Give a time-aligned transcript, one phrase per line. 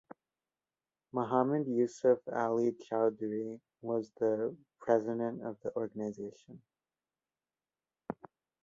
[1.13, 6.59] Mohammad Yusuf Ali Chowdhury was the president of the organization.